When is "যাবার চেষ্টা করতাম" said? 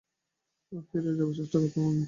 1.17-1.83